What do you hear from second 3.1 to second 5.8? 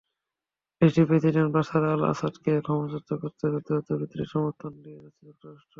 করতে যুদ্ধরত বিদ্রোহীদের সমর্থন দিয়ে যাচ্ছে যুক্তরাষ্ট্র।